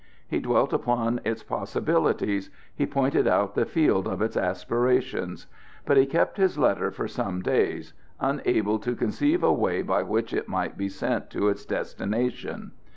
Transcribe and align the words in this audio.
He 0.27 0.39
dwelt 0.39 0.73
upon 0.73 1.21
its 1.23 1.43
possibilities, 1.43 2.49
he 2.73 2.87
pointed 2.87 3.27
out 3.27 3.53
the 3.53 3.67
field 3.67 4.07
of 4.07 4.19
its 4.19 4.35
aspirations. 4.35 5.45
But 5.85 5.95
he 5.97 6.07
kept 6.07 6.37
his 6.37 6.57
letter 6.57 6.89
for 6.89 7.07
some 7.07 7.43
days, 7.43 7.93
unable 8.19 8.79
to 8.79 8.95
conceive 8.95 9.43
a 9.43 9.53
way 9.53 9.83
by 9.83 10.01
which 10.01 10.33
it 10.33 10.47
might 10.49 10.75
be 10.75 10.89
sent 10.89 11.29
to 11.29 11.49
its 11.49 11.67
destination. 11.67 12.71